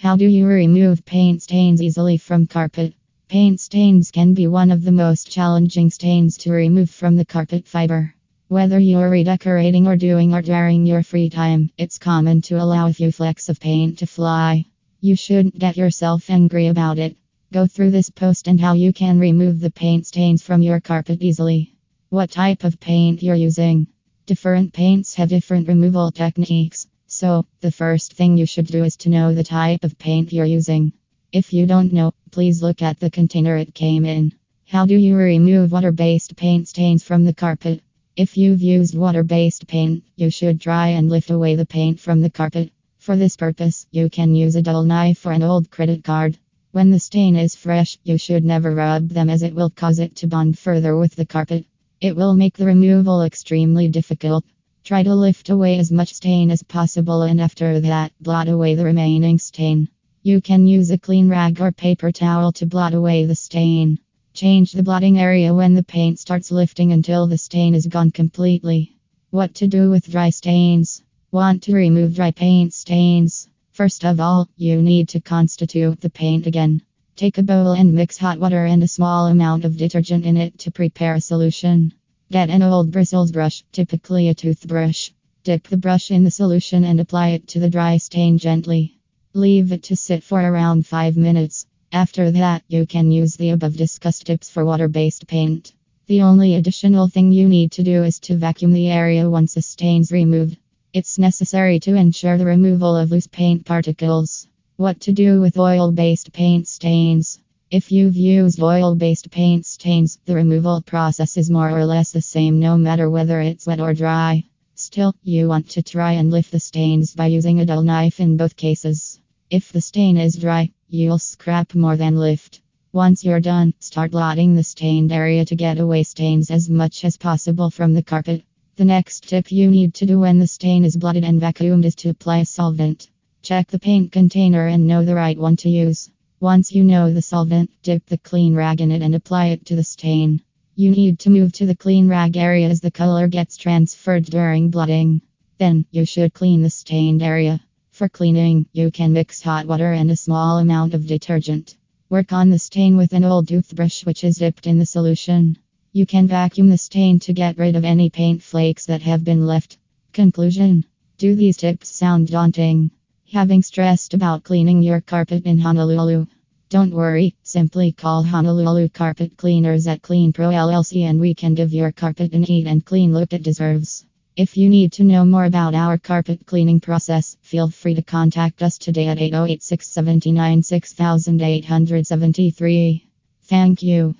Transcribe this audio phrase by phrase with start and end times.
[0.00, 2.94] How do you remove paint stains easily from carpet?
[3.28, 7.68] Paint stains can be one of the most challenging stains to remove from the carpet
[7.68, 8.14] fiber.
[8.48, 12.94] Whether you're redecorating or doing art during your free time, it's common to allow a
[12.94, 14.64] few flecks of paint to fly.
[15.02, 17.18] You shouldn't get yourself angry about it.
[17.52, 21.20] Go through this post and how you can remove the paint stains from your carpet
[21.20, 21.74] easily.
[22.08, 23.86] What type of paint you're using.
[24.24, 26.86] Different paints have different removal techniques,
[27.20, 30.46] so the first thing you should do is to know the type of paint you're
[30.46, 30.90] using.
[31.32, 34.32] If you don't know, please look at the container it came in.
[34.66, 37.82] How do you remove water based paint stains from the carpet?
[38.16, 42.22] If you've used water based paint, you should dry and lift away the paint from
[42.22, 42.72] the carpet.
[42.96, 46.38] For this purpose, you can use a dull knife or an old credit card.
[46.72, 50.16] When the stain is fresh, you should never rub them as it will cause it
[50.16, 51.66] to bond further with the carpet.
[52.00, 54.42] It will make the removal extremely difficult.
[54.82, 58.84] Try to lift away as much stain as possible and after that, blot away the
[58.84, 59.88] remaining stain.
[60.22, 63.98] You can use a clean rag or paper towel to blot away the stain.
[64.32, 68.96] Change the blotting area when the paint starts lifting until the stain is gone completely.
[69.30, 71.02] What to do with dry stains?
[71.30, 73.48] Want to remove dry paint stains?
[73.72, 76.82] First of all, you need to constitute the paint again.
[77.16, 80.58] Take a bowl and mix hot water and a small amount of detergent in it
[80.60, 81.92] to prepare a solution.
[82.32, 85.10] Get an old bristles brush, typically a toothbrush.
[85.42, 89.00] Dip the brush in the solution and apply it to the dry stain gently.
[89.34, 91.66] Leave it to sit for around 5 minutes.
[91.90, 95.72] After that, you can use the above discussed tips for water based paint.
[96.06, 99.62] The only additional thing you need to do is to vacuum the area once the
[99.62, 100.56] stain's removed.
[100.92, 104.46] It's necessary to ensure the removal of loose paint particles.
[104.76, 107.39] What to do with oil based paint stains?
[107.70, 112.20] If you've used oil based paint stains, the removal process is more or less the
[112.20, 114.42] same no matter whether it's wet or dry.
[114.74, 118.36] Still, you want to try and lift the stains by using a dull knife in
[118.36, 119.20] both cases.
[119.50, 122.60] If the stain is dry, you'll scrap more than lift.
[122.92, 127.16] Once you're done, start blotting the stained area to get away stains as much as
[127.16, 128.42] possible from the carpet.
[128.74, 131.94] The next tip you need to do when the stain is blotted and vacuumed is
[131.96, 133.08] to apply a solvent.
[133.42, 136.10] Check the paint container and know the right one to use.
[136.42, 139.76] Once you know the solvent, dip the clean rag in it and apply it to
[139.76, 140.40] the stain.
[140.74, 144.70] You need to move to the clean rag area as the color gets transferred during
[144.70, 145.20] blotting.
[145.58, 147.60] Then, you should clean the stained area.
[147.90, 151.76] For cleaning, you can mix hot water and a small amount of detergent.
[152.08, 155.58] Work on the stain with an old toothbrush which is dipped in the solution.
[155.92, 159.46] You can vacuum the stain to get rid of any paint flakes that have been
[159.46, 159.76] left.
[160.14, 160.86] Conclusion
[161.18, 162.92] Do these tips sound daunting?
[163.32, 166.26] Having stressed about cleaning your carpet in Honolulu?
[166.68, 171.72] Don't worry, simply call Honolulu Carpet Cleaners at Clean Pro LLC and we can give
[171.72, 174.04] your carpet a neat and clean look it deserves.
[174.34, 178.64] If you need to know more about our carpet cleaning process, feel free to contact
[178.64, 183.06] us today at 808 679 6873.
[183.44, 184.16] Thank you.